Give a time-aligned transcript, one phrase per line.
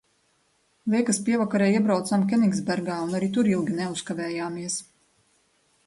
[0.93, 4.81] Liekas, pievakarē iebraucām Keningsbergā un arī tur ilgi neuzkavējamies.